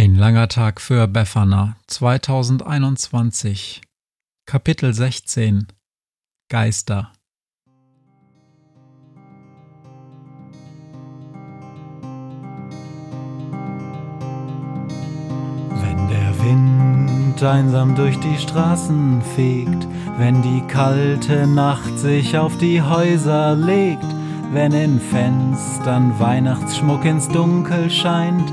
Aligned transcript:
Ein 0.00 0.14
langer 0.14 0.46
Tag 0.46 0.80
für 0.80 1.08
Befana. 1.08 1.74
2021 1.88 3.80
Kapitel 4.46 4.94
16 4.94 5.66
Geister. 6.48 7.10
Wenn 15.70 16.08
der 16.08 16.44
Wind 16.44 17.42
einsam 17.42 17.96
durch 17.96 18.20
die 18.20 18.38
Straßen 18.38 19.20
fegt, 19.34 19.88
wenn 20.16 20.42
die 20.42 20.62
kalte 20.68 21.48
Nacht 21.48 21.98
sich 21.98 22.38
auf 22.38 22.56
die 22.58 22.80
Häuser 22.80 23.56
legt, 23.56 24.06
wenn 24.52 24.70
in 24.70 25.00
Fenstern 25.00 26.20
Weihnachtsschmuck 26.20 27.04
ins 27.04 27.26
Dunkel 27.26 27.90
scheint, 27.90 28.52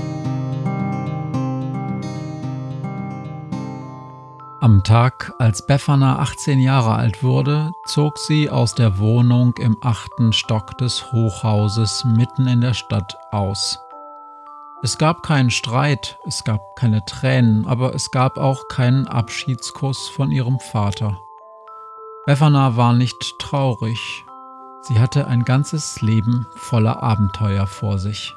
Am 4.63 4.83
Tag, 4.83 5.33
als 5.39 5.65
Befana 5.65 6.19
18 6.19 6.59
Jahre 6.59 6.93
alt 6.93 7.23
wurde, 7.23 7.71
zog 7.87 8.19
sie 8.19 8.47
aus 8.51 8.75
der 8.75 8.99
Wohnung 8.99 9.55
im 9.57 9.75
achten 9.81 10.33
Stock 10.33 10.77
des 10.77 11.11
Hochhauses 11.11 12.05
mitten 12.05 12.45
in 12.45 12.61
der 12.61 12.75
Stadt 12.75 13.17
aus. 13.31 13.79
Es 14.83 14.99
gab 14.99 15.23
keinen 15.23 15.49
Streit, 15.49 16.19
es 16.27 16.43
gab 16.43 16.75
keine 16.75 17.03
Tränen, 17.05 17.65
aber 17.65 17.95
es 17.95 18.11
gab 18.11 18.37
auch 18.37 18.67
keinen 18.67 19.07
Abschiedskuss 19.07 20.09
von 20.09 20.29
ihrem 20.29 20.59
Vater. 20.59 21.19
Befana 22.27 22.77
war 22.77 22.93
nicht 22.93 23.39
traurig, 23.39 24.25
sie 24.81 24.99
hatte 24.99 25.25
ein 25.25 25.43
ganzes 25.43 26.03
Leben 26.03 26.45
voller 26.55 27.01
Abenteuer 27.01 27.65
vor 27.65 27.97
sich. 27.97 28.35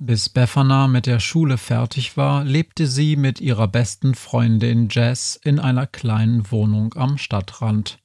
Bis 0.00 0.28
Befana 0.28 0.88
mit 0.88 1.06
der 1.06 1.20
Schule 1.20 1.56
fertig 1.56 2.16
war, 2.16 2.44
lebte 2.44 2.86
sie 2.86 3.16
mit 3.16 3.40
ihrer 3.40 3.68
besten 3.68 4.14
Freundin 4.14 4.88
Jess 4.90 5.36
in 5.36 5.60
einer 5.60 5.86
kleinen 5.86 6.50
Wohnung 6.50 6.94
am 6.94 7.16
Stadtrand. 7.16 7.98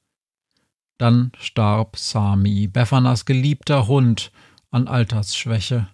Dann 0.98 1.32
starb 1.38 1.96
Sami, 1.96 2.68
Befanas 2.68 3.24
geliebter 3.24 3.88
Hund, 3.88 4.30
an 4.70 4.86
Altersschwäche. 4.86 5.88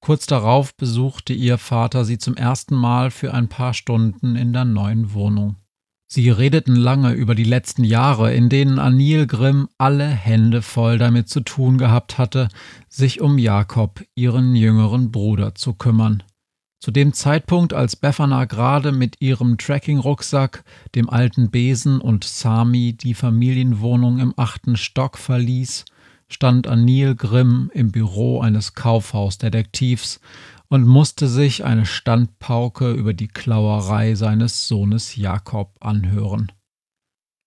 Kurz 0.00 0.26
darauf 0.26 0.76
besuchte 0.76 1.32
ihr 1.32 1.58
Vater 1.58 2.04
sie 2.04 2.18
zum 2.18 2.36
ersten 2.36 2.74
Mal 2.74 3.10
für 3.10 3.32
ein 3.32 3.48
paar 3.48 3.72
Stunden 3.72 4.36
in 4.36 4.52
der 4.52 4.64
neuen 4.64 5.14
Wohnung. 5.14 5.56
Sie 6.08 6.30
redeten 6.30 6.76
lange 6.76 7.12
über 7.12 7.34
die 7.34 7.44
letzten 7.44 7.82
Jahre, 7.82 8.32
in 8.32 8.48
denen 8.48 8.78
Anil 8.78 9.26
Grimm 9.26 9.68
alle 9.76 10.06
Hände 10.06 10.62
voll 10.62 10.98
damit 10.98 11.28
zu 11.28 11.40
tun 11.40 11.78
gehabt 11.78 12.16
hatte, 12.16 12.48
sich 12.88 13.20
um 13.20 13.38
Jakob, 13.38 14.04
ihren 14.14 14.54
jüngeren 14.54 15.10
Bruder, 15.10 15.56
zu 15.56 15.74
kümmern. 15.74 16.22
Zu 16.78 16.92
dem 16.92 17.12
Zeitpunkt, 17.12 17.72
als 17.72 17.96
Befana 17.96 18.44
gerade 18.44 18.92
mit 18.92 19.20
ihrem 19.20 19.58
Trekking-Rucksack, 19.58 20.62
dem 20.94 21.10
alten 21.10 21.50
Besen 21.50 22.00
und 22.00 22.22
Sami 22.22 22.92
die 22.92 23.14
Familienwohnung 23.14 24.20
im 24.20 24.32
achten 24.36 24.76
Stock 24.76 25.18
verließ, 25.18 25.86
stand 26.28 26.68
Anil 26.68 27.16
Grimm 27.16 27.70
im 27.74 27.90
Büro 27.90 28.40
eines 28.40 28.74
Kaufhausdetektivs 28.74 30.20
und 30.68 30.86
musste 30.86 31.28
sich 31.28 31.64
eine 31.64 31.86
Standpauke 31.86 32.92
über 32.92 33.14
die 33.14 33.28
Klauerei 33.28 34.14
seines 34.14 34.68
Sohnes 34.68 35.16
Jakob 35.16 35.76
anhören. 35.80 36.52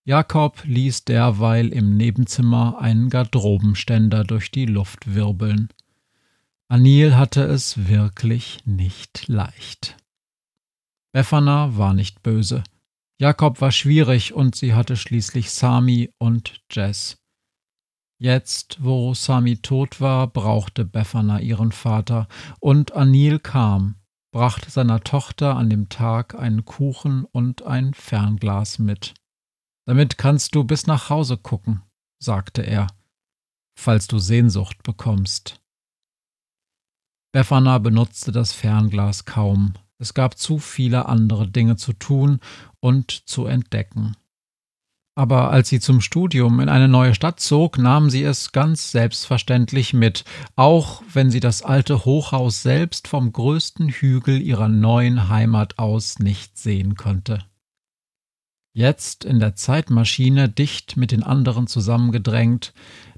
Jakob 0.06 0.64
ließ 0.64 1.06
derweil 1.06 1.68
im 1.70 1.96
Nebenzimmer 1.96 2.80
einen 2.80 3.10
Garderobenständer 3.10 4.24
durch 4.24 4.50
die 4.50 4.66
Luft 4.66 5.14
wirbeln. 5.14 5.70
Anil 6.68 7.16
hatte 7.16 7.44
es 7.44 7.88
wirklich 7.88 8.60
nicht 8.66 9.28
leicht. 9.28 9.98
Befana 11.12 11.78
war 11.78 11.94
nicht 11.94 12.24
böse. 12.24 12.64
Jakob 13.20 13.60
war 13.60 13.72
schwierig 13.72 14.34
und 14.34 14.56
sie 14.56 14.74
hatte 14.74 14.96
schließlich 14.96 15.52
Sami 15.52 16.10
und 16.18 16.62
Jess. 16.72 17.19
Jetzt, 18.22 18.84
wo 18.84 19.14
Sami 19.14 19.58
tot 19.58 20.02
war, 20.02 20.28
brauchte 20.28 20.84
Befana 20.84 21.40
ihren 21.40 21.72
Vater, 21.72 22.28
und 22.60 22.92
Anil 22.92 23.40
kam, 23.40 23.96
brachte 24.34 24.70
seiner 24.70 25.02
Tochter 25.02 25.56
an 25.56 25.70
dem 25.70 25.88
Tag 25.88 26.36
einen 26.36 26.66
Kuchen 26.66 27.24
und 27.24 27.62
ein 27.62 27.94
Fernglas 27.94 28.78
mit. 28.78 29.14
Damit 29.88 30.18
kannst 30.18 30.54
du 30.54 30.66
bis 30.66 30.86
nach 30.86 31.10
Hause 31.10 31.38
gucken, 31.38 31.82
sagte 32.22 32.62
er, 32.62 32.88
falls 33.80 34.08
du 34.08 34.20
Sehnsucht 34.20 34.84
bekommst. 34.84 35.62
Befana 37.32 37.78
benutzte 37.78 38.34
das 38.34 38.52
Fernglas 38.52 39.24
kaum. 39.24 39.76
Es 39.98 40.14
gab 40.14 40.38
zu 40.38 40.60
viele 40.60 41.06
andere 41.06 41.48
Dinge 41.48 41.78
zu 41.78 41.94
tun 41.94 42.40
und 42.82 43.12
zu 43.12 43.46
entdecken. 43.46 44.18
Aber 45.16 45.52
als 45.52 45.70
sie 45.70 45.80
zum 45.80 46.02
Studium 46.02 46.60
in 46.60 46.70
eine 46.70 46.88
neue 46.88 47.14
Stadt 47.14 47.40
zog, 47.40 47.78
nahm 47.78 48.10
sie 48.10 48.24
es 48.24 48.52
ganz 48.52 48.92
selbstverständlich 48.92 49.94
mit, 49.94 50.24
auch 50.56 51.04
wenn 51.12 51.30
sie 51.30 51.42
das 51.42 51.62
alte 51.62 52.06
Hochhaus 52.06 52.62
selbst 52.62 53.08
vom 53.08 53.34
größten 53.34 53.90
Hügel 53.90 54.42
ihrer 54.42 54.70
neuen 54.70 55.28
Heimat 55.28 55.78
aus 55.78 56.20
nicht 56.20 56.58
sehen 56.58 56.96
konnte. 56.96 57.44
Jetzt 58.74 59.26
in 59.26 59.40
der 59.40 59.56
Zeitmaschine 59.56 60.48
dicht 60.48 60.96
mit 60.96 61.12
den 61.12 61.24
anderen 61.24 61.68
zusammengedrängt, 61.68 62.74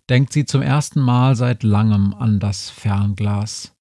denkt 0.09 0.33
sie 0.33 0.45
zum 0.45 0.61
ersten 0.61 1.01
Mal 1.01 1.35
seit 1.35 1.61
langem 1.61 2.13
an 2.13 2.39
das 2.39 2.69
Fernglas. 2.69 3.73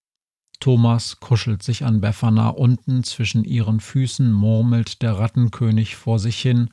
Thomas 0.60 1.20
kuschelt 1.20 1.62
sich 1.62 1.86
an 1.86 2.02
Befana, 2.02 2.50
unten 2.50 3.02
zwischen 3.02 3.44
ihren 3.44 3.80
Füßen 3.80 4.30
murmelt 4.30 5.00
der 5.00 5.18
Rattenkönig 5.18 5.96
vor 5.96 6.18
sich 6.18 6.38
hin, 6.38 6.68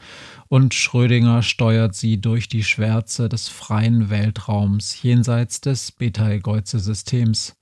und 0.50 0.74
Schrödinger 0.74 1.42
steuert 1.42 1.96
sie 1.96 2.20
durch 2.20 2.50
die 2.50 2.66
Schwärze 2.66 3.30
des 3.30 3.48
freien 3.48 4.10
Weltraums 4.10 5.02
jenseits 5.02 5.62
des 5.62 5.94
Betelgeuse-Systems. 5.94 7.56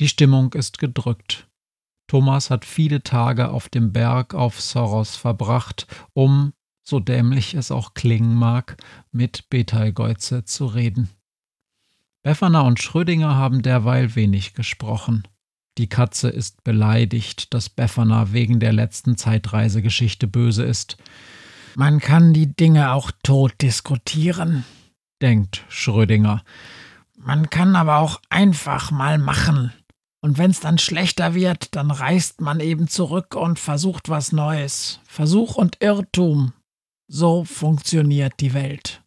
Die 0.00 0.08
Stimmung 0.08 0.52
ist 0.52 0.78
gedrückt. 0.78 1.48
Thomas 2.08 2.50
hat 2.50 2.64
viele 2.64 3.04
Tage 3.04 3.50
auf 3.50 3.68
dem 3.68 3.92
Berg 3.92 4.34
auf 4.34 4.60
Soros 4.60 5.14
verbracht, 5.14 5.86
um, 6.12 6.52
so 6.82 6.98
dämlich 6.98 7.54
es 7.54 7.70
auch 7.70 7.94
klingen 7.94 8.34
mag, 8.34 8.82
mit 9.12 9.48
Betelgeuse 9.48 10.44
zu 10.44 10.66
reden. 10.66 11.08
Befana 12.24 12.62
und 12.62 12.82
Schrödinger 12.82 13.36
haben 13.36 13.62
derweil 13.62 14.16
wenig 14.16 14.54
gesprochen. 14.54 15.22
Die 15.78 15.88
Katze 15.88 16.28
ist 16.28 16.64
beleidigt, 16.64 17.52
dass 17.52 17.68
Befana 17.68 18.32
wegen 18.32 18.60
der 18.60 18.72
letzten 18.72 19.16
Zeitreisegeschichte 19.16 20.26
böse 20.26 20.64
ist. 20.64 20.96
Man 21.74 22.00
kann 22.00 22.32
die 22.32 22.54
Dinge 22.54 22.92
auch 22.92 23.10
tot 23.22 23.52
diskutieren, 23.60 24.64
denkt 25.20 25.64
Schrödinger. 25.68 26.42
Man 27.18 27.50
kann 27.50 27.76
aber 27.76 27.98
auch 27.98 28.20
einfach 28.30 28.90
mal 28.90 29.18
machen. 29.18 29.72
Und 30.20 30.38
wenn's 30.38 30.60
dann 30.60 30.78
schlechter 30.78 31.34
wird, 31.34 31.76
dann 31.76 31.90
reist 31.90 32.40
man 32.40 32.60
eben 32.60 32.88
zurück 32.88 33.34
und 33.34 33.58
versucht 33.58 34.08
was 34.08 34.32
Neues. 34.32 35.00
Versuch 35.06 35.56
und 35.56 35.76
Irrtum. 35.80 36.52
So 37.08 37.44
funktioniert 37.44 38.34
die 38.40 38.54
Welt. 38.54 39.02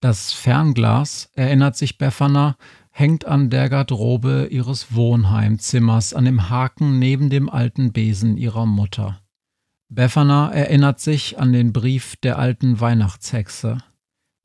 Das 0.00 0.32
Fernglas, 0.32 1.30
erinnert 1.34 1.76
sich 1.76 1.98
Befana, 1.98 2.56
hängt 2.90 3.24
an 3.24 3.50
der 3.50 3.68
Garderobe 3.68 4.48
ihres 4.50 4.94
Wohnheimzimmers 4.94 6.12
an 6.12 6.24
dem 6.24 6.50
Haken 6.50 6.98
neben 6.98 7.30
dem 7.30 7.48
alten 7.48 7.92
Besen 7.92 8.36
ihrer 8.36 8.66
Mutter. 8.66 9.20
Befana 9.88 10.52
erinnert 10.52 11.00
sich 11.00 11.38
an 11.38 11.52
den 11.52 11.72
Brief 11.72 12.16
der 12.16 12.38
alten 12.38 12.78
Weihnachtshexe, 12.78 13.78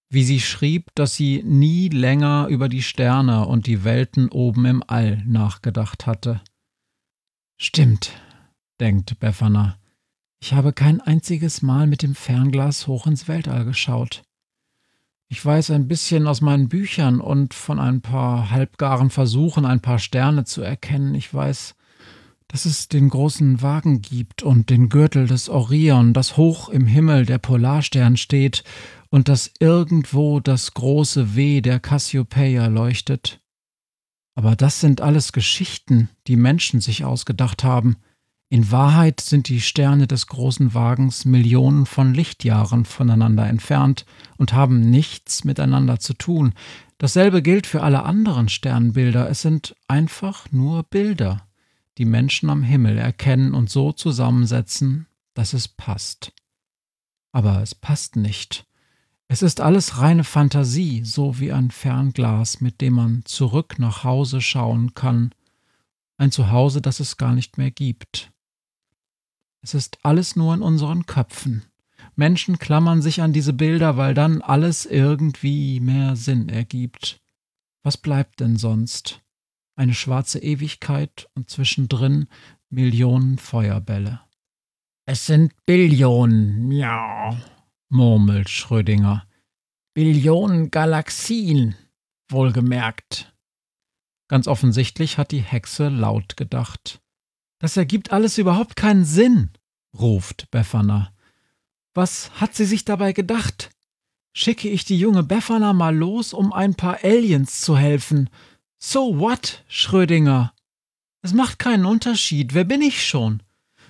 wie 0.09 0.24
sie 0.24 0.39
schrieb, 0.39 0.89
dass 0.95 1.15
sie 1.15 1.44
nie 1.44 1.89
länger 1.89 2.47
über 2.47 2.69
die 2.69 2.81
Sterne 2.81 3.45
und 3.45 3.68
die 3.68 3.83
Welten 3.83 4.30
oben 4.30 4.65
im 4.65 4.83
All 4.88 5.24
nachgedacht 5.25 6.07
hatte. 6.07 6.42
Stimmt, 7.57 8.13
denkt 8.80 9.19
Befana. 9.19 9.77
Ich 10.42 10.53
habe 10.53 10.74
kein 10.74 11.01
einziges 11.01 11.62
Mal 11.62 11.88
mit 11.88 12.01
dem 12.01 12.15
Fernglas 12.15 12.88
hoch 12.88 13.07
ins 13.07 13.27
Weltall 13.27 13.65
geschaut. 13.65 14.24
Ich 15.36 15.44
weiß 15.44 15.72
ein 15.72 15.90
bisschen 15.90 16.28
aus 16.28 16.40
meinen 16.40 16.70
Büchern 16.70 17.20
und 17.20 17.54
von 17.54 17.78
ein 17.78 18.00
paar 18.00 18.52
halbgaren 18.52 19.10
Versuchen, 19.10 19.66
ein 19.66 19.82
paar 19.82 20.00
Sterne 20.00 20.46
zu 20.46 20.62
erkennen. 20.62 21.14
Ich 21.14 21.32
weiß, 21.34 21.76
dass 22.48 22.64
es 22.64 22.88
den 22.88 23.10
großen 23.10 23.62
Wagen 23.62 24.02
gibt 24.02 24.44
und 24.44 24.70
den 24.70 24.88
Gürtel 24.88 25.28
des 25.28 25.50
Orion, 25.50 26.14
dass 26.14 26.38
hoch 26.38 26.70
im 26.70 26.88
Himmel 26.88 27.26
der 27.26 27.38
Polarstern 27.38 28.16
steht 28.16 28.64
und 29.10 29.28
dass 29.28 29.52
irgendwo 29.60 30.40
das 30.40 30.74
große 30.74 31.36
W 31.36 31.60
der 31.60 31.81
Cassiopeia 31.81 32.68
leuchtet. 32.68 33.42
Aber 34.36 34.56
das 34.56 34.80
sind 34.80 35.02
alles 35.02 35.34
Geschichten, 35.34 36.08
die 36.28 36.38
Menschen 36.38 36.80
sich 36.80 37.04
ausgedacht 37.04 37.66
haben. 37.66 37.98
In 38.56 38.72
Wahrheit 38.72 39.19
sind 39.19 39.50
die 39.50 39.60
Sterne 39.60 40.07
des 40.07 40.28
großen 40.28 40.74
Wagens 40.74 41.25
Millionen 41.25 41.86
von 41.86 42.13
Lichtjahren 42.13 42.86
voneinander 42.86 43.46
entfernt 43.48 44.06
und 44.38 44.54
haben 44.54 44.80
nichts 44.80 45.44
miteinander 45.44 46.00
zu 46.00 46.13
tun. 46.13 46.54
Dasselbe 46.98 47.42
gilt 47.42 47.68
für 47.68 47.84
alle 47.84 48.04
anderen 48.04 48.48
Sternbilder, 48.48 49.30
es 49.30 49.42
sind 49.42 49.75
einfach 49.90 50.50
nur 50.54 50.84
Bilder, 50.84 51.46
die 51.98 52.06
Menschen 52.06 52.50
am 52.50 52.63
Himmel 52.63 52.98
erkennen 52.98 53.54
und 53.54 53.69
so 53.69 53.92
zusammensetzen, 53.92 55.07
dass 55.34 55.52
es 55.52 55.68
passt. 55.68 56.31
Aber 57.34 57.62
es 57.62 57.75
passt 57.75 58.16
nicht. 58.16 58.66
Es 59.28 59.42
ist 59.42 59.60
alles 59.60 59.98
reine 59.98 60.24
Fantasie, 60.24 61.04
so 61.04 61.42
wie 61.42 61.52
ein 61.52 61.72
Fernglas, 61.72 62.62
mit 62.62 62.80
dem 62.80 62.94
man 62.94 63.24
zurück 63.25 63.80
nach 63.80 64.06
Hause 64.06 64.40
schauen 64.40 64.94
kann, 64.94 65.31
ein 66.18 66.31
Zuhause, 66.31 66.81
das 66.81 67.02
es 67.02 67.18
gar 67.18 67.34
nicht 67.34 67.57
mehr 67.57 67.72
gibt. 67.72 68.31
Es 69.66 69.74
ist 69.74 69.98
alles 70.04 70.36
nur 70.36 70.54
in 70.54 70.62
unseren 70.62 71.08
Köpfen. 71.08 71.66
Menschen 72.16 72.60
klammern 72.60 73.02
sich 73.02 73.24
an 73.24 73.34
diese 73.34 73.52
Bilder, 73.52 73.98
weil 73.98 74.14
dann 74.14 74.44
alles 74.44 74.86
irgendwie 74.86 75.80
mehr 75.80 76.16
Sinn 76.16 76.50
ergibt. 76.50 77.20
Was 77.82 77.98
bleibt 77.98 78.42
denn 78.42 78.58
sonst? 78.58 79.24
Eine 79.76 79.96
schwarze 79.96 80.38
Ewigkeit 80.38 81.28
und 81.34 81.50
zwischendrin 81.50 82.28
Millionen 82.70 83.40
Feuerbälle. 83.40 84.22
Es 85.08 85.26
sind 85.26 85.52
Billionen, 85.66 86.68
miau, 86.68 87.36
murmelt 87.90 88.50
Schrödinger. 88.50 89.26
Billionen 89.96 90.70
Galaxien, 90.70 91.76
wohlgemerkt. 92.30 93.36
Ganz 94.28 94.48
offensichtlich 94.48 95.18
hat 95.18 95.32
die 95.32 95.42
Hexe 95.42 95.90
laut 95.90 96.38
gedacht. 96.38 97.02
Das 97.66 97.78
ergibt 97.78 98.14
alles 98.14 98.38
überhaupt 98.38 98.76
keinen 98.76 99.06
Sinn, 99.06 99.50
ruft 99.98 100.52
Befana. 100.52 101.12
Was 101.96 102.30
hat 102.40 102.54
sie 102.54 102.66
sich 102.66 102.86
dabei 102.86 103.12
gedacht? 103.12 103.72
Schicke 104.34 104.70
ich 104.70 104.86
die 104.86 105.00
junge 105.00 105.24
Befana 105.24 105.74
mal 105.74 105.96
los, 105.96 106.32
um 106.32 106.54
ein 106.54 106.76
paar 106.76 107.00
Aliens 107.04 107.62
zu 107.62 107.76
helfen. 107.76 108.30
So 108.78 109.18
what, 109.18 109.64
Schrödinger? 109.68 110.54
Es 111.24 111.34
macht 111.34 111.58
keinen 111.58 111.88
Unterschied, 111.88 112.54
wer 112.54 112.66
bin 112.66 112.84
ich 112.84 113.04
schon? 113.04 113.42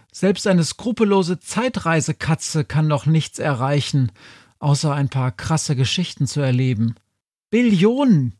Selbst 0.09 0.47
eine 0.47 0.63
skrupellose 0.63 1.41
Zeitreisekatze 1.41 2.63
kann 2.63 2.87
doch 2.87 3.05
nichts 3.05 3.39
erreichen, 3.39 4.13
außer 4.59 4.93
ein 4.95 5.09
paar 5.09 5.33
krasse 5.33 5.75
Geschichten 5.75 6.27
zu 6.27 6.39
erleben. 6.39 6.95
Billionen! 7.49 8.35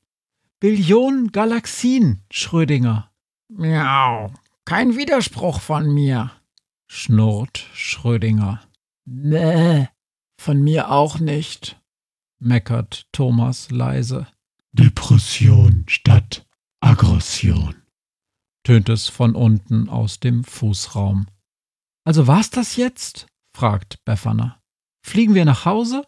Billionen 0.61 1.33
Galaxien, 1.33 2.23
Schrödinger. 2.31 3.11
Miau, 3.49 4.31
kein 4.65 4.97
Widerspruch 4.97 5.61
von 5.61 5.93
mir, 5.93 6.31
schnurrt 6.87 7.67
Schrödinger. 7.73 8.61
Nee, 9.05 9.87
von 10.41 10.61
mir 10.61 10.91
auch 10.91 11.19
nicht, 11.19 11.79
meckert 12.39 13.07
Thomas 13.11 13.69
leise. 13.71 14.27
Depression 14.73 15.85
statt 15.87 16.45
Aggression, 16.81 17.75
tönt 18.63 18.89
es 18.89 19.07
von 19.07 19.35
unten 19.35 19.87
aus 19.87 20.19
dem 20.19 20.43
Fußraum. 20.43 21.27
Also 22.03 22.27
war's 22.27 22.49
das 22.49 22.75
jetzt? 22.75 23.27
fragt 23.55 24.03
Befana. 24.03 24.61
Fliegen 25.05 25.35
wir 25.35 25.45
nach 25.45 25.65
Hause? 25.65 26.05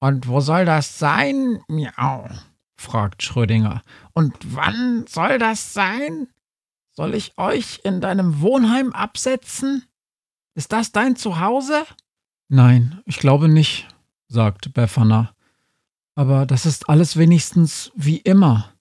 Und 0.00 0.28
wo 0.28 0.40
soll 0.40 0.64
das 0.64 0.98
sein? 0.98 1.62
Miau, 1.68 2.28
fragt 2.76 3.22
Schrödinger. 3.22 3.82
Und 4.12 4.34
wann 4.54 5.06
soll 5.06 5.38
das 5.38 5.72
sein? 5.72 6.28
Soll 6.96 7.14
ich 7.14 7.36
euch 7.36 7.80
in 7.82 8.00
deinem 8.00 8.40
Wohnheim 8.40 8.92
absetzen? 8.92 9.84
Ist 10.54 10.72
das 10.72 10.92
dein 10.92 11.16
Zuhause? 11.16 11.84
Nein, 12.48 13.00
ich 13.04 13.18
glaube 13.18 13.48
nicht, 13.48 13.88
sagt 14.28 14.72
Befana. 14.72 15.34
Aber 16.14 16.46
das 16.46 16.66
ist 16.66 16.88
alles 16.88 17.16
wenigstens 17.16 17.90
wie 17.96 18.18
immer. 18.18 18.72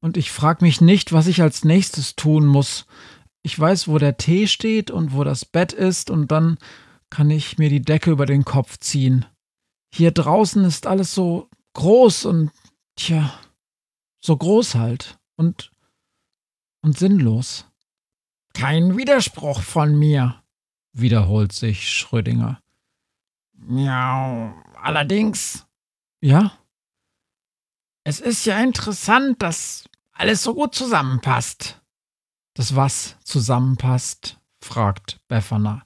Und 0.00 0.16
ich 0.16 0.32
frag 0.32 0.62
mich 0.62 0.80
nicht, 0.80 1.12
was 1.12 1.28
ich 1.28 1.40
als 1.40 1.64
nächstes 1.64 2.16
tun 2.16 2.46
muss. 2.46 2.86
Ich 3.42 3.58
weiß, 3.58 3.86
wo 3.86 3.98
der 3.98 4.16
Tee 4.16 4.48
steht 4.48 4.90
und 4.90 5.12
wo 5.12 5.22
das 5.22 5.44
Bett 5.44 5.72
ist, 5.72 6.10
und 6.10 6.32
dann 6.32 6.58
kann 7.10 7.30
ich 7.30 7.58
mir 7.58 7.68
die 7.68 7.82
Decke 7.82 8.10
über 8.10 8.26
den 8.26 8.44
Kopf 8.44 8.78
ziehen. 8.78 9.26
Hier 9.94 10.10
draußen 10.10 10.64
ist 10.64 10.86
alles 10.86 11.14
so 11.14 11.48
groß 11.74 12.24
und, 12.24 12.50
tja, 12.96 13.32
so 14.20 14.36
groß 14.36 14.74
halt. 14.74 15.18
Und 15.36 15.70
und 16.84 16.98
sinnlos. 16.98 17.66
Kein 18.52 18.96
Widerspruch 18.96 19.62
von 19.62 19.98
mir, 19.98 20.42
wiederholt 20.92 21.52
sich 21.52 21.90
Schrödinger. 21.90 22.60
Miau, 23.54 24.54
allerdings. 24.80 25.66
Ja? 26.20 26.52
Es 28.04 28.20
ist 28.20 28.44
ja 28.44 28.60
interessant, 28.60 29.42
dass 29.42 29.88
alles 30.12 30.42
so 30.42 30.54
gut 30.54 30.74
zusammenpasst. 30.74 31.80
Das 32.52 32.76
was 32.76 33.16
zusammenpasst? 33.24 34.38
fragt 34.60 35.20
Befana. 35.26 35.84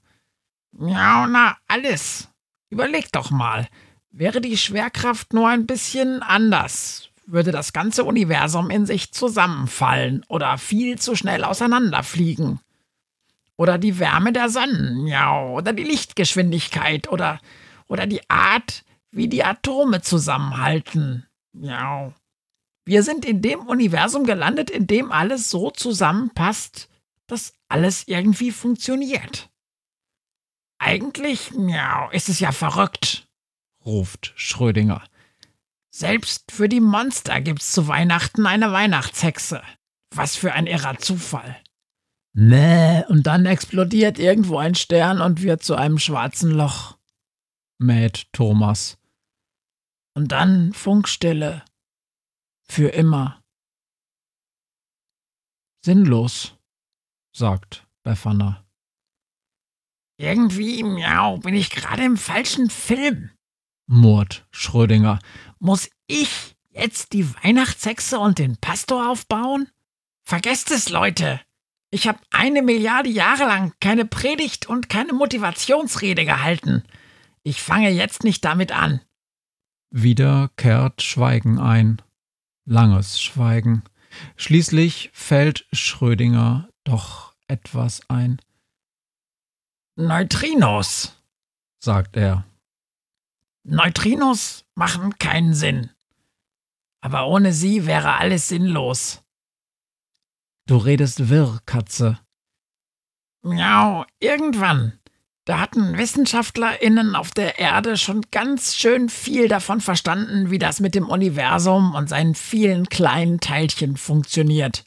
Miau, 0.73 1.27
na, 1.29 1.57
alles. 1.69 2.29
Überleg 2.71 3.11
doch 3.13 3.31
mal. 3.31 3.69
Wäre 4.11 4.41
die 4.41 4.59
Schwerkraft 4.59 5.33
nur 5.33 5.49
ein 5.49 5.67
bisschen 5.67 6.23
anders, 6.23 7.08
würde 7.31 7.53
das 7.53 7.73
ganze 7.73 8.05
Universum 8.05 8.71
in 8.71 8.87
sich 8.87 9.13
zusammenfallen 9.13 10.25
oder 10.29 10.57
viel 10.59 10.99
zu 10.99 11.15
schnell 11.15 11.45
auseinanderfliegen. 11.45 12.61
Oder 13.57 13.77
die 13.77 13.99
Wärme 13.99 14.33
der 14.33 14.49
Sonne, 14.49 15.09
ja, 15.09 15.43
oder 15.43 15.73
die 15.73 15.85
Lichtgeschwindigkeit 15.85 17.09
oder, 17.09 17.41
oder 17.87 18.07
die 18.07 18.29
Art, 18.31 18.85
wie 19.11 19.29
die 19.29 19.45
Atome 19.45 20.01
zusammenhalten. 20.01 21.27
Ja. 21.53 22.13
Wir 22.85 23.03
sind 23.03 23.25
in 23.25 23.43
dem 23.43 23.61
Universum 23.67 24.25
gelandet, 24.25 24.71
in 24.71 24.87
dem 24.87 25.13
alles 25.13 25.51
so 25.51 25.71
zusammenpasst, 25.71 26.89
dass 27.27 27.53
alles 27.69 28.07
irgendwie 28.07 28.53
funktioniert. 28.53 29.51
Eigentlich, 30.79 31.53
miau, 31.53 32.09
ist 32.11 32.29
es 32.29 32.41
ja 32.41 32.53
verrückt, 32.53 33.27
ruft 33.85 34.33
Schrödinger. 34.37 35.05
Selbst 35.91 36.53
für 36.53 36.69
die 36.69 36.81
Monster 36.81 37.41
gibt's 37.41 37.73
zu 37.73 37.89
Weihnachten 37.89 38.47
eine 38.47 38.73
Weihnachtshexe. 38.73 39.63
Was 40.15 40.37
für 40.37 40.53
ein 40.53 40.67
irrer 40.67 40.99
Zufall. 40.99 41.57
Nee, 42.35 43.05
und 43.09 43.27
dann 43.27 43.47
explodiert 43.47 44.19
irgendwo 44.19 44.59
ein 44.59 44.75
Stern 44.75 45.21
und 45.21 45.43
wird 45.43 45.63
zu 45.63 45.75
einem 45.75 45.99
schwarzen 45.99 46.51
Loch. 46.51 46.99
mäht 47.79 48.33
Thomas. 48.33 48.99
Und 50.15 50.33
dann 50.33 50.73
Funkstille. 50.73 51.65
Für 52.71 52.89
immer. 52.91 53.43
Sinnlos, 55.85 56.55
sagt 57.33 57.87
Befana. 58.03 58.67
Irgendwie, 60.19 60.83
miau, 60.83 61.39
bin 61.39 61.55
ich 61.55 61.71
gerade 61.71 62.05
im 62.05 62.17
falschen 62.17 62.69
Film 62.69 63.31
murrt 63.89 64.47
Schrödinger. 64.53 65.19
Muss 65.59 65.91
ich 66.07 66.57
jetzt 66.71 67.13
die 67.13 67.35
Weihnachtshexe 67.43 68.21
und 68.21 68.39
den 68.39 68.57
Pastor 68.59 69.11
aufbauen? 69.11 69.69
Vergesst 70.23 70.71
es, 70.71 70.89
Leute! 70.89 71.41
Ich 71.91 72.07
habe 72.07 72.19
eine 72.31 72.63
Milliarde 72.63 73.09
Jahre 73.09 73.45
lang 73.45 73.73
keine 73.81 74.05
Predigt 74.05 74.67
und 74.67 74.91
keine 74.91 75.15
Motivationsrede 75.15 76.25
gehalten. 76.27 76.85
Ich 77.43 77.63
fange 77.63 77.91
jetzt 77.91 78.25
nicht 78.25 78.45
damit 78.45 78.73
an. 78.73 79.01
Wieder 79.91 80.51
kehrt 80.57 81.01
Schweigen 81.01 81.59
ein. 81.59 82.03
Langes 82.67 83.23
Schweigen. 83.23 83.85
Schließlich 84.37 85.09
fällt 85.15 85.67
Schrödinger 85.73 86.69
doch 86.85 87.33
etwas 87.47 88.03
ein. 88.11 88.39
Neutrinos, 89.97 91.17
sagt 91.79 92.19
er. 92.19 92.45
Neutrinos 93.71 94.65
machen 94.75 95.19
keinen 95.19 95.55
Sinn. 95.55 95.91
Aber 97.01 97.27
ohne 97.27 97.53
sie 97.53 97.87
wäre 97.87 98.17
alles 98.17 98.49
sinnlos. 98.49 99.23
Du 100.67 100.77
redest 100.77 101.29
wirr, 101.29 101.61
Katze. 101.67 102.19
Miau, 103.43 104.05
irgendwann. 104.21 104.99
Da 105.45 105.61
hatten 105.61 105.97
WissenschaftlerInnen 105.97 107.15
auf 107.15 107.31
der 107.31 107.59
Erde 107.59 107.97
schon 107.97 108.23
ganz 108.31 108.75
schön 108.75 109.09
viel 109.09 109.49
davon 109.49 109.81
verstanden, 109.81 110.51
wie 110.51 110.59
das 110.59 110.81
mit 110.81 110.95
dem 110.95 111.09
Universum 111.09 111.95
und 111.95 112.09
seinen 112.09 112.35
vielen 112.35 112.89
kleinen 112.89 113.41
Teilchen 113.41 113.97
funktioniert. 113.97 114.85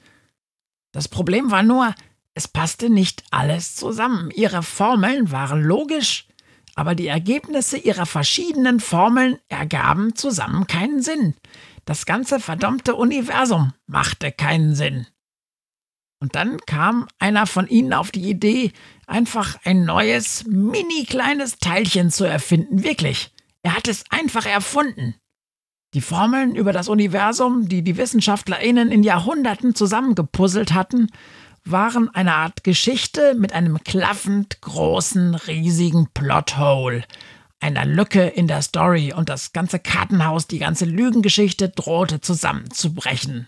Das 0.91 1.07
Problem 1.07 1.49
war 1.49 1.63
nur, 1.63 1.95
es 2.33 2.47
passte 2.47 2.89
nicht 2.89 3.23
alles 3.31 3.75
zusammen. 3.75 4.29
Ihre 4.31 4.61
Formeln 4.61 5.31
waren 5.31 5.63
logisch, 5.63 6.27
aber 6.75 6.95
die 6.95 7.07
Ergebnisse 7.07 7.77
ihrer 7.77 8.05
verschiedenen 8.05 8.79
Formeln 8.79 9.37
ergaben 9.49 10.15
zusammen 10.15 10.67
keinen 10.67 11.01
Sinn. 11.01 11.35
Das 11.85 12.05
ganze 12.05 12.39
verdammte 12.39 12.95
Universum 12.95 13.73
machte 13.87 14.31
keinen 14.31 14.75
Sinn. 14.75 15.07
Und 16.19 16.35
dann 16.35 16.59
kam 16.67 17.07
einer 17.17 17.47
von 17.47 17.67
ihnen 17.67 17.93
auf 17.93 18.11
die 18.11 18.29
Idee, 18.29 18.71
einfach 19.07 19.57
ein 19.63 19.85
neues, 19.85 20.45
mini 20.45 21.05
kleines 21.05 21.57
Teilchen 21.57 22.11
zu 22.11 22.25
erfinden. 22.25 22.83
Wirklich. 22.83 23.33
Er 23.63 23.75
hat 23.75 23.87
es 23.87 24.03
einfach 24.11 24.45
erfunden. 24.45 25.15
Die 25.93 26.01
Formeln 26.01 26.55
über 26.55 26.71
das 26.71 26.87
Universum, 26.87 27.67
die 27.67 27.83
die 27.83 27.97
WissenschaftlerInnen 27.97 28.91
in 28.91 29.03
Jahrhunderten 29.03 29.75
zusammengepuzzelt 29.75 30.73
hatten, 30.73 31.07
waren 31.63 32.09
eine 32.13 32.35
Art 32.35 32.63
Geschichte 32.63 33.35
mit 33.35 33.53
einem 33.53 33.83
klaffend 33.83 34.61
großen, 34.61 35.35
riesigen 35.35 36.09
Plothole, 36.13 37.03
einer 37.59 37.85
Lücke 37.85 38.27
in 38.27 38.47
der 38.47 38.61
Story 38.61 39.13
und 39.13 39.29
das 39.29 39.53
ganze 39.53 39.79
Kartenhaus, 39.79 40.47
die 40.47 40.59
ganze 40.59 40.85
Lügengeschichte 40.85 41.69
drohte 41.69 42.19
zusammenzubrechen. 42.19 43.47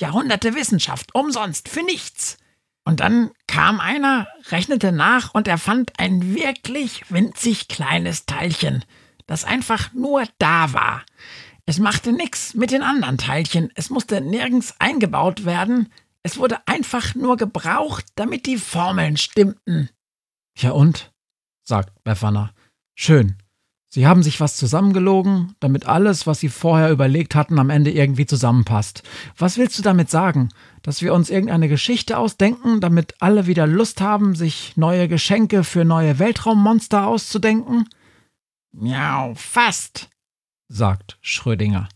Jahrhunderte 0.00 0.54
Wissenschaft, 0.54 1.14
umsonst, 1.14 1.68
für 1.68 1.82
nichts. 1.82 2.38
Und 2.84 3.00
dann 3.00 3.30
kam 3.46 3.80
einer, 3.80 4.26
rechnete 4.50 4.92
nach 4.92 5.34
und 5.34 5.46
er 5.46 5.58
fand 5.58 5.98
ein 5.98 6.34
wirklich 6.34 7.10
winzig 7.10 7.68
kleines 7.68 8.26
Teilchen, 8.26 8.84
das 9.26 9.44
einfach 9.44 9.92
nur 9.92 10.24
da 10.38 10.72
war. 10.72 11.04
Es 11.66 11.78
machte 11.78 12.12
nichts 12.12 12.54
mit 12.54 12.70
den 12.70 12.82
anderen 12.82 13.18
Teilchen, 13.18 13.70
es 13.74 13.90
musste 13.90 14.22
nirgends 14.22 14.74
eingebaut 14.78 15.44
werden, 15.44 15.92
es 16.22 16.38
wurde 16.38 16.66
einfach 16.66 17.14
nur 17.14 17.36
gebraucht, 17.36 18.06
damit 18.14 18.46
die 18.46 18.58
Formeln 18.58 19.16
stimmten. 19.16 19.90
Ja 20.56 20.72
und? 20.72 21.12
sagt 21.62 22.02
Befana. 22.02 22.52
Schön. 22.94 23.36
Sie 23.90 24.06
haben 24.06 24.22
sich 24.22 24.38
was 24.38 24.56
zusammengelogen, 24.56 25.54
damit 25.60 25.86
alles, 25.86 26.26
was 26.26 26.40
Sie 26.40 26.50
vorher 26.50 26.90
überlegt 26.90 27.34
hatten, 27.34 27.58
am 27.58 27.70
Ende 27.70 27.90
irgendwie 27.90 28.26
zusammenpasst. 28.26 29.02
Was 29.38 29.56
willst 29.56 29.78
du 29.78 29.82
damit 29.82 30.10
sagen? 30.10 30.50
Dass 30.82 31.00
wir 31.00 31.14
uns 31.14 31.30
irgendeine 31.30 31.68
Geschichte 31.68 32.18
ausdenken, 32.18 32.80
damit 32.82 33.14
alle 33.20 33.46
wieder 33.46 33.66
Lust 33.66 34.02
haben, 34.02 34.34
sich 34.34 34.76
neue 34.76 35.08
Geschenke 35.08 35.64
für 35.64 35.86
neue 35.86 36.18
Weltraummonster 36.18 37.06
auszudenken? 37.06 37.88
Miau, 38.72 39.34
fast, 39.34 40.10
sagt 40.68 41.18
Schrödinger. 41.22 41.88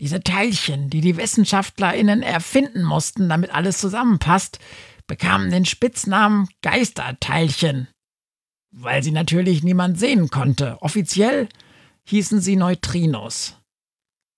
Diese 0.00 0.22
Teilchen, 0.22 0.90
die 0.90 1.00
die 1.00 1.16
WissenschaftlerInnen 1.16 2.22
erfinden 2.22 2.82
mussten, 2.82 3.28
damit 3.28 3.54
alles 3.54 3.78
zusammenpasst, 3.78 4.58
bekamen 5.06 5.50
den 5.50 5.66
Spitznamen 5.66 6.48
Geisterteilchen 6.62 7.88
weil 8.70 9.02
sie 9.02 9.10
natürlich 9.10 9.62
niemand 9.62 9.98
sehen 9.98 10.30
konnte. 10.30 10.78
Offiziell 10.80 11.48
hießen 12.04 12.40
sie 12.40 12.56
Neutrinos. 12.56 13.56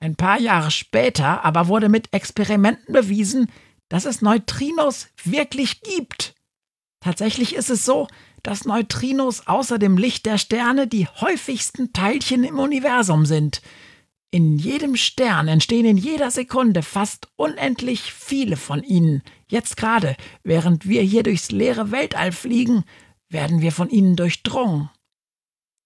Ein 0.00 0.16
paar 0.16 0.40
Jahre 0.40 0.71
später 0.71 1.45
aber 1.45 1.69
wurde 1.69 1.88
mit 1.88 2.12
Experimenten 2.12 2.92
bewiesen, 2.92 3.50
dass 3.88 4.04
es 4.04 4.23
Neutrinos 4.23 5.09
wirklich 5.23 5.81
gibt. 5.83 6.35
Tatsächlich 7.00 7.54
ist 7.54 7.71
es 7.71 7.85
so, 7.85 8.09
dass 8.42 8.64
Neutrinos 8.64 9.47
außer 9.47 9.78
dem 9.78 9.97
Licht 9.97 10.26
der 10.26 10.38
Sterne 10.38 10.88
die 10.88 11.07
häufigsten 11.07 11.92
Teilchen 11.92 12.42
im 12.42 12.59
Universum 12.59 13.26
sind. 13.26 13.62
In 14.35 14.57
jedem 14.57 14.97
Stern 14.97 15.47
entstehen 15.47 15.85
in 15.85 15.99
jeder 15.99 16.31
Sekunde 16.31 16.83
fast 16.83 17.29
unendlich 17.37 18.15
viele 18.15 18.57
von 18.57 18.83
ihnen. 18.83 19.23
Jetzt 19.47 19.77
gerade, 19.77 20.17
während 20.43 20.89
wir 20.89 21.03
hier 21.03 21.23
durchs 21.23 21.51
leere 21.51 21.91
Weltall 21.91 22.33
fliegen, 22.33 22.85
werden 23.29 23.61
wir 23.61 23.73
von 23.73 23.91
ihnen 23.91 24.17
durchdrungen. 24.17 24.89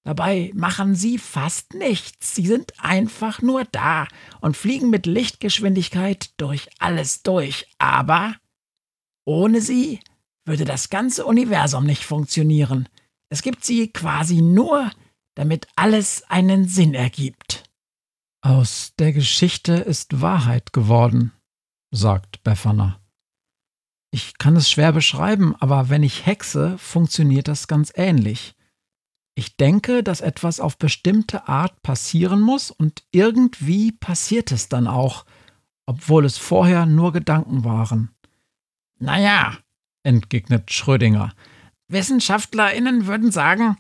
Dabei 0.05 0.53
machen 0.55 0.95
sie 0.95 1.19
fast 1.19 1.75
nichts. 1.75 2.37
Sie 2.37 2.47
sind 2.47 2.73
einfach 2.79 3.43
nur 3.43 3.65
da 3.65 4.07
und 4.41 4.57
fliegen 4.57 4.91
mit 4.91 5.07
Lichtgeschwindigkeit 5.07 6.31
durch 6.37 6.69
alles 6.79 7.25
durch. 7.25 7.67
Aber 7.79 8.37
ohne 9.25 9.61
sie 9.61 9.99
würde 10.45 10.65
das 10.65 10.89
ganze 10.89 11.27
Universum 11.27 11.85
nicht 11.85 12.05
funktionieren. 12.05 12.89
Es 13.29 13.43
gibt 13.43 13.65
sie 13.65 13.89
quasi 13.89 14.41
nur, 14.41 14.93
damit 15.35 15.67
alles 15.75 16.23
einen 16.29 16.69
Sinn 16.69 16.95
ergibt. 16.95 17.66
Aus 18.47 18.93
der 18.97 19.13
Geschichte 19.13 19.73
ist 19.73 20.21
Wahrheit 20.21 20.73
geworden, 20.73 21.33
sagt 21.91 22.45
Befana. 22.45 23.01
Ich 24.13 24.39
kann 24.39 24.55
es 24.55 24.71
schwer 24.71 24.93
beschreiben, 24.93 25.57
aber 25.57 25.89
wenn 25.89 26.05
ich 26.05 26.27
hexe, 26.27 26.79
funktioniert 26.79 27.49
das 27.49 27.67
ganz 27.67 27.93
ähnlich. 27.97 28.55
Ich 29.35 29.57
denke, 29.57 30.05
dass 30.05 30.21
etwas 30.21 30.61
auf 30.61 30.79
bestimmte 30.79 31.49
Art 31.49 31.83
passieren 31.83 32.41
muss 32.41 32.71
und 32.71 33.03
irgendwie 33.11 33.91
passiert 33.91 34.53
es 34.53 34.69
dann 34.69 34.87
auch, 34.87 35.27
obwohl 35.85 36.25
es 36.25 36.39
vorher 36.39 36.87
nur 36.87 37.13
Gedanken 37.13 37.65
waren. 37.65 38.15
Naja, 39.01 39.59
entgegnet 40.05 40.73
Schrödinger, 40.73 41.35
WissenschaftlerInnen 41.89 43.09
würden 43.09 43.33
sagen, 43.33 43.77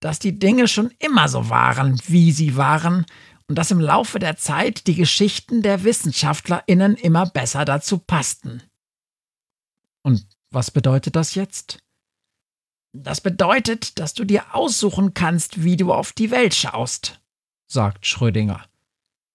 dass 0.00 0.18
die 0.18 0.38
Dinge 0.38 0.66
schon 0.66 0.92
immer 0.98 1.28
so 1.28 1.50
waren, 1.50 2.00
wie 2.06 2.32
sie 2.32 2.56
waren, 2.56 3.04
und 3.48 3.56
dass 3.56 3.70
im 3.70 3.80
Laufe 3.80 4.18
der 4.18 4.36
Zeit 4.36 4.86
die 4.86 4.94
Geschichten 4.94 5.62
der 5.62 5.82
WissenschaftlerInnen 5.84 6.96
immer 6.96 7.26
besser 7.26 7.64
dazu 7.64 7.98
passten. 7.98 8.62
Und 10.02 10.26
was 10.50 10.70
bedeutet 10.70 11.16
das 11.16 11.34
jetzt? 11.34 11.78
Das 12.92 13.20
bedeutet, 13.20 13.98
dass 13.98 14.14
du 14.14 14.24
dir 14.24 14.54
aussuchen 14.54 15.14
kannst, 15.14 15.64
wie 15.64 15.76
du 15.76 15.92
auf 15.92 16.12
die 16.12 16.30
Welt 16.30 16.54
schaust, 16.54 17.20
sagt 17.66 18.06
Schrödinger. 18.06 18.66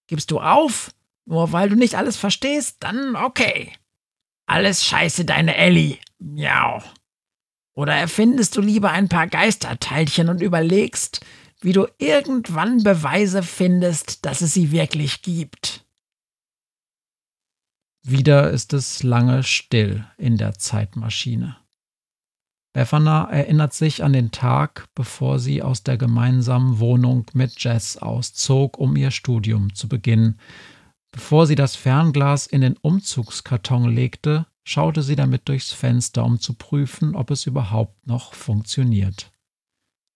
Gibst 0.08 0.32
du 0.32 0.40
auf, 0.40 0.92
nur 1.26 1.52
weil 1.52 1.70
du 1.70 1.76
nicht 1.76 1.96
alles 1.96 2.18
verstehst, 2.18 2.78
dann 2.80 3.16
okay. 3.16 3.74
Alles 4.46 4.86
scheiße, 4.86 5.26
deine 5.26 5.56
Ellie. 5.56 5.98
Miau. 6.20 6.84
Oder 7.76 7.96
erfindest 7.96 8.58
du 8.58 8.62
lieber 8.62 8.92
ein 8.92 9.10
paar 9.10 9.28
Geisterteilchen 9.28 10.30
und 10.30 10.42
überlegst, 10.42 11.26
wie 11.64 11.74
du 11.74 11.88
irgendwann 11.98 12.84
Beweise 12.84 13.42
findest, 13.42 14.26
dass 14.26 14.42
es 14.42 14.54
sie 14.54 14.72
wirklich 14.72 15.22
gibt. 15.22 15.86
Wieder 18.06 18.50
ist 18.52 18.74
es 18.74 19.02
lange 19.02 19.44
still 19.44 20.06
in 20.18 20.38
der 20.38 20.56
Zeitmaschine. 20.56 21.58
Befana 22.74 23.30
erinnert 23.30 23.74
sich 23.74 24.04
an 24.04 24.14
den 24.14 24.32
Tag, 24.32 24.88
bevor 24.96 25.40
sie 25.40 25.62
aus 25.62 25.84
der 25.84 25.98
gemeinsamen 25.98 26.80
Wohnung 26.80 27.26
mit 27.34 27.64
Jess 27.64 27.98
auszog, 27.98 28.78
um 28.78 28.96
ihr 28.96 29.12
Studium 29.12 29.74
zu 29.76 29.88
beginnen. 29.88 30.40
Bevor 31.12 31.46
sie 31.46 31.56
das 31.56 31.76
Fernglas 31.76 32.48
in 32.48 32.62
den 32.62 32.76
Umzugskarton 32.76 33.94
legte, 33.94 34.48
schaute 34.64 35.04
sie 35.04 35.16
damit 35.16 35.48
durchs 35.48 35.72
Fenster, 35.72 36.26
um 36.26 36.40
zu 36.40 36.56
prüfen, 36.56 37.16
ob 37.16 37.30
es 37.30 37.46
überhaupt 37.46 38.08
noch 38.08 38.34
funktioniert. 38.34 39.33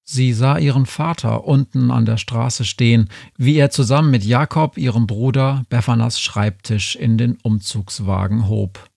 Sie 0.10 0.32
sah 0.32 0.58
ihren 0.58 0.86
Vater 0.86 1.44
unten 1.44 1.92
an 1.92 2.06
der 2.06 2.16
Straße 2.16 2.64
stehen, 2.64 3.10
wie 3.36 3.58
er 3.58 3.72
zusammen 3.72 4.10
mit 4.10 4.24
Jakob, 4.24 4.78
ihrem 4.78 5.06
Bruder, 5.06 5.66
Bephanas 5.68 6.22
Schreibtisch 6.22 6.96
in 6.96 7.18
den 7.18 7.38
Umzugswagen 7.44 8.48
hob. 8.48 8.90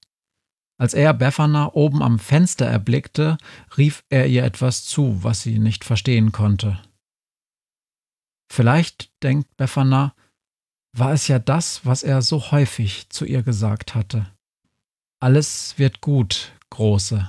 Als 0.78 0.94
er 0.94 1.12
Befana 1.12 1.72
oben 1.74 2.00
am 2.02 2.20
Fenster 2.20 2.64
erblickte, 2.64 3.38
rief 3.76 4.04
er 4.08 4.28
ihr 4.28 4.44
etwas 4.44 4.84
zu, 4.84 5.22
was 5.24 5.42
sie 5.42 5.58
nicht 5.58 5.84
verstehen 5.84 6.30
konnte. 6.30 6.80
Vielleicht, 8.50 9.10
denkt 9.22 9.56
Befana, 9.56 10.14
war 10.96 11.12
es 11.12 11.26
ja 11.26 11.40
das, 11.40 11.84
was 11.84 12.04
er 12.04 12.22
so 12.22 12.52
häufig 12.52 13.10
zu 13.10 13.24
ihr 13.24 13.42
gesagt 13.42 13.96
hatte. 13.96 14.30
Alles 15.20 15.74
wird 15.76 16.00
gut, 16.00 16.52
Große. 16.70 17.28